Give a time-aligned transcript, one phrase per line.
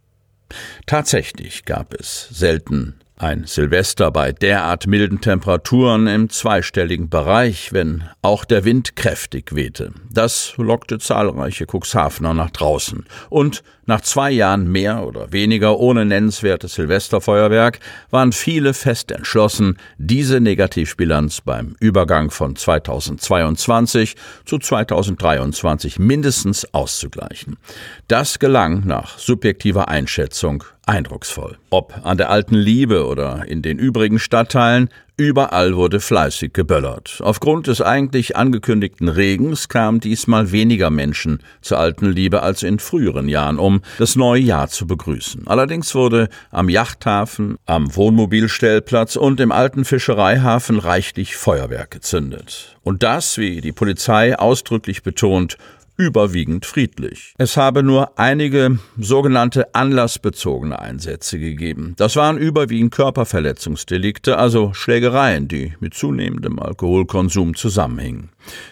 [0.85, 8.45] Tatsächlich gab es selten ein Silvester bei derart milden Temperaturen im zweistelligen Bereich, wenn auch
[8.45, 9.91] der Wind kräftig wehte.
[10.09, 13.05] Das lockte zahlreiche Cuxhavener nach draußen.
[13.29, 20.39] Und nach zwei Jahren mehr oder weniger ohne nennenswertes Silvesterfeuerwerk waren viele fest entschlossen, diese
[20.39, 27.57] Negativbilanz beim Übergang von 2022 zu 2023 mindestens auszugleichen.
[28.07, 31.57] Das gelang nach subjektiver Einschätzung eindrucksvoll.
[31.69, 37.19] Ob an der alten Liebe oder in den übrigen Stadtteilen, Überall wurde fleißig geböllert.
[37.21, 43.27] Aufgrund des eigentlich angekündigten Regens kamen diesmal weniger Menschen zur alten Liebe als in früheren
[43.27, 45.45] Jahren, um das neue Jahr zu begrüßen.
[45.45, 52.77] Allerdings wurde am Yachthafen, am Wohnmobilstellplatz und im alten Fischereihafen reichlich Feuerwerk gezündet.
[52.81, 55.57] Und das, wie die Polizei ausdrücklich betont,
[55.99, 57.33] überwiegend friedlich.
[57.37, 61.93] Es habe nur einige sogenannte anlassbezogene Einsätze gegeben.
[61.97, 68.29] Das waren überwiegend Körperverletzungsdelikte, also Schlägereien, die mit zunehmendem Alkoholkonsum zusammenhingen.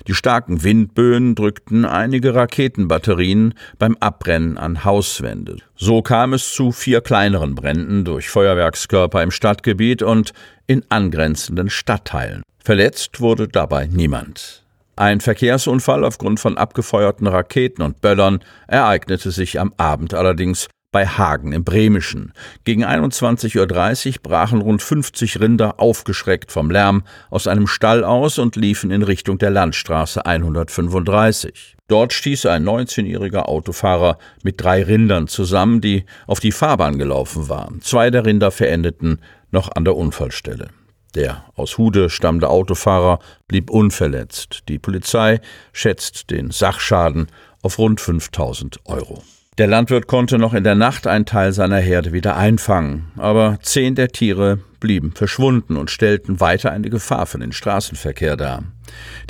[0.08, 5.58] Die starken Windböen drückten einige Raketenbatterien beim Abbrennen an Hauswände.
[5.76, 10.32] So kam es zu vier kleineren Bränden durch Feuerwerkskörper im Stadtgebiet und
[10.66, 12.42] in angrenzenden Stadtteilen.
[12.64, 14.64] Verletzt wurde dabei niemand.
[14.98, 21.52] Ein Verkehrsunfall aufgrund von abgefeuerten Raketen und Böllern ereignete sich am Abend allerdings bei Hagen
[21.52, 22.34] im Bremischen.
[22.64, 28.56] Gegen 21.30 Uhr brachen rund 50 Rinder aufgeschreckt vom Lärm aus einem Stall aus und
[28.56, 31.76] liefen in Richtung der Landstraße 135.
[31.88, 37.82] Dort stieß ein 19-jähriger Autofahrer mit drei Rindern zusammen, die auf die Fahrbahn gelaufen waren.
[37.82, 39.20] Zwei der Rinder verendeten
[39.52, 40.70] noch an der Unfallstelle.
[41.16, 44.64] Der aus Hude stammende Autofahrer blieb unverletzt.
[44.68, 45.40] Die Polizei
[45.74, 47.28] schätzt den Sachschaden
[47.62, 49.24] auf rund 5000 Euro.
[49.58, 53.96] Der Landwirt konnte noch in der Nacht einen Teil seiner Herde wieder einfangen, aber zehn
[53.96, 58.64] der Tiere blieben verschwunden und stellten weiter eine Gefahr für den Straßenverkehr dar.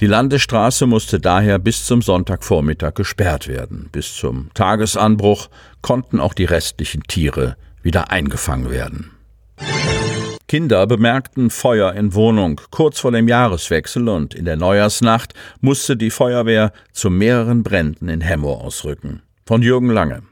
[0.02, 3.88] Die Landesstraße musste daher bis zum Sonntagvormittag gesperrt werden.
[3.94, 5.48] Bis zum Tagesanbruch
[5.82, 9.17] konnten auch die restlichen Tiere wieder eingefangen werden.
[10.48, 16.10] Kinder bemerkten Feuer in Wohnung kurz vor dem Jahreswechsel und in der Neujahrsnacht musste die
[16.10, 19.24] Feuerwehr zu mehreren Bränden in Hemmo ausrücken.
[19.46, 20.24] Von Jürgen Lange.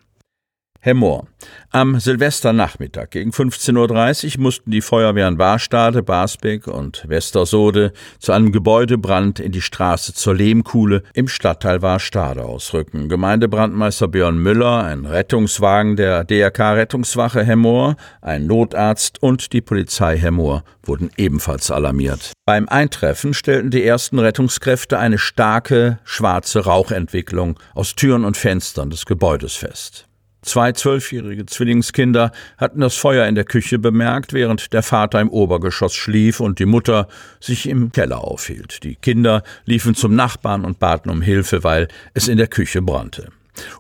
[0.86, 1.26] Hemmoor.
[1.72, 9.40] Am Silvesternachmittag gegen 15.30 Uhr mussten die Feuerwehren Warstade, Basbeck und Westersode zu einem Gebäudebrand
[9.40, 13.10] in die Straße zur Lehmkuhle im Stadtteil Warstade ausrücken.
[13.10, 20.64] Gemeindebrandmeister Björn Müller, ein Rettungswagen der DRK Rettungswache Hemmoor, ein Notarzt und die Polizei Hemmoor
[20.84, 22.34] wurden ebenfalls alarmiert.
[22.46, 29.08] Beim Eintreffen stellten die ersten Rettungskräfte eine starke schwarze Rauchentwicklung aus Türen und Fenstern des
[29.08, 30.08] Gebäudes fest.
[30.46, 35.96] Zwei zwölfjährige Zwillingskinder hatten das Feuer in der Küche bemerkt, während der Vater im Obergeschoss
[35.96, 37.08] schlief und die Mutter
[37.40, 38.84] sich im Keller aufhielt.
[38.84, 43.30] Die Kinder liefen zum Nachbarn und baten um Hilfe, weil es in der Küche brannte.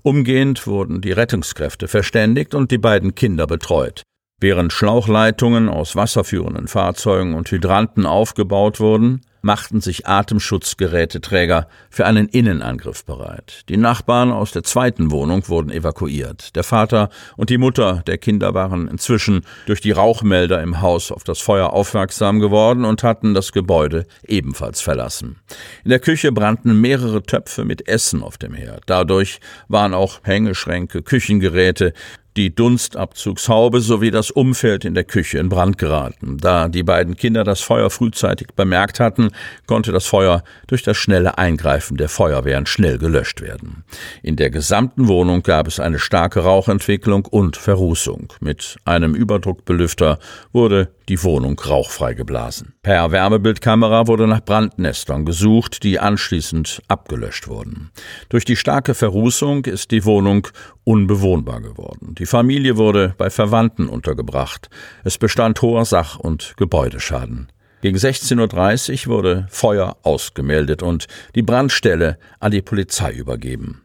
[0.01, 4.01] Umgehend wurden die Rettungskräfte verständigt und die beiden Kinder betreut.
[4.41, 13.05] Während Schlauchleitungen aus wasserführenden Fahrzeugen und Hydranten aufgebaut wurden, machten sich Atemschutzgeräteträger für einen Innenangriff
[13.05, 13.61] bereit.
[13.69, 16.55] Die Nachbarn aus der zweiten Wohnung wurden evakuiert.
[16.55, 21.23] Der Vater und die Mutter der Kinder waren inzwischen durch die Rauchmelder im Haus auf
[21.23, 25.35] das Feuer aufmerksam geworden und hatten das Gebäude ebenfalls verlassen.
[25.83, 28.81] In der Küche brannten mehrere Töpfe mit Essen auf dem Herd.
[28.87, 31.93] Dadurch waren auch Hängeschränke, Küchengeräte,
[32.37, 36.37] die Dunstabzugshaube sowie das Umfeld in der Küche in Brand geraten.
[36.37, 39.29] Da die beiden Kinder das Feuer frühzeitig bemerkt hatten,
[39.67, 43.83] konnte das Feuer durch das schnelle Eingreifen der Feuerwehren schnell gelöscht werden.
[44.21, 48.33] In der gesamten Wohnung gab es eine starke Rauchentwicklung und Verrußung.
[48.41, 50.19] Mit einem Überdruckbelüfter
[50.51, 52.73] wurde die Wohnung rauchfrei geblasen.
[52.81, 57.91] Per Wärmebildkamera wurde nach Brandnestern gesucht, die anschließend abgelöscht wurden.
[58.29, 60.47] Durch die starke Verrußung ist die Wohnung
[60.83, 62.15] unbewohnbar geworden.
[62.15, 64.69] Die Familie wurde bei Verwandten untergebracht.
[65.03, 67.49] Es bestand hoher Sach- und Gebäudeschaden.
[67.81, 73.81] Gegen 16.30 Uhr wurde Feuer ausgemeldet und die Brandstelle an die Polizei übergeben.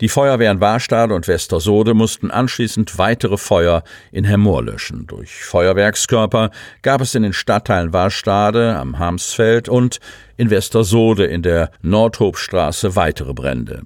[0.00, 5.06] Die Feuerwehren Warstade und Westersode mussten anschließend weitere Feuer in Hemmoor löschen.
[5.06, 6.50] Durch Feuerwerkskörper
[6.82, 10.00] gab es in den Stadtteilen Warstade am Harmsfeld und
[10.36, 13.82] in Westersode in der Nordhobstraße weitere Brände.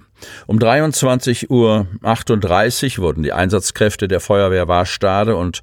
[0.47, 5.61] Um 23.38 Uhr wurden die Einsatzkräfte der Feuerwehr Warstade und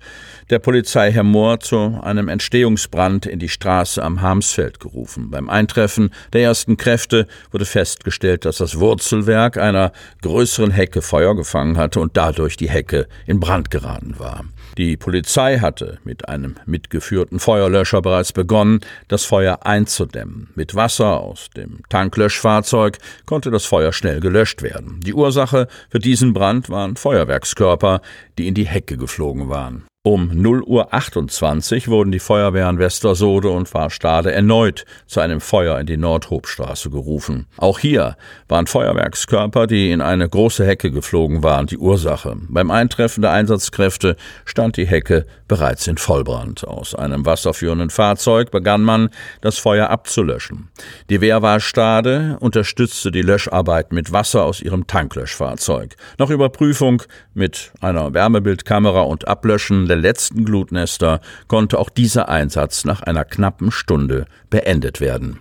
[0.50, 5.30] der Polizei Herr Mohr zu einem Entstehungsbrand in die Straße am Harmsfeld gerufen.
[5.30, 9.92] Beim Eintreffen der ersten Kräfte wurde festgestellt, dass das Wurzelwerk einer
[10.22, 14.44] größeren Hecke Feuer gefangen hatte und dadurch die Hecke in Brand geraten war.
[14.76, 20.48] Die Polizei hatte mit einem mitgeführten Feuerlöscher bereits begonnen, das Feuer einzudämmen.
[20.56, 25.00] Mit Wasser aus dem Tanklöschfahrzeug konnte das Feuer schnell gelöscht werden.
[25.00, 28.00] Die Ursache für diesen Brand waren Feuerwerkskörper,
[28.38, 29.84] die in die Hecke geflogen waren.
[30.06, 35.86] Um 0 Uhr 28 wurden die Feuerwehren Westersode und Warstade erneut zu einem Feuer in
[35.86, 37.46] die Nordhobstraße gerufen.
[37.56, 42.36] Auch hier waren Feuerwerkskörper, die in eine große Hecke geflogen waren, die Ursache.
[42.50, 46.68] Beim Eintreffen der Einsatzkräfte stand die Hecke bereits in Vollbrand.
[46.68, 49.08] Aus einem wasserführenden Fahrzeug begann man,
[49.40, 50.68] das Feuer abzulöschen.
[51.08, 55.96] Die Wehr Warstade unterstützte die Löscharbeit mit Wasser aus ihrem Tanklöschfahrzeug.
[56.18, 57.02] Nach Überprüfung
[57.32, 63.70] mit einer Wärmebildkamera und Ablöschen der letzten Glutnester konnte auch dieser Einsatz nach einer knappen
[63.70, 65.38] Stunde beendet werden.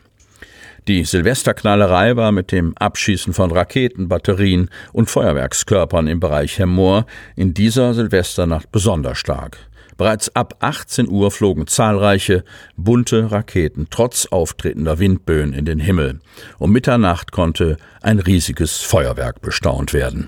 [0.87, 7.55] Die Silvesterknallerei war mit dem Abschießen von Raketen, Batterien und Feuerwerkskörpern im Bereich Hemmoor in
[7.55, 9.57] dieser Silvesternacht besonders stark.
[9.97, 12.43] Bereits ab 18 Uhr flogen zahlreiche
[12.75, 16.19] bunte Raketen trotz auftretender Windböen in den Himmel.
[16.59, 20.27] Um Mitternacht konnte ein riesiges Feuerwerk bestaunt werden.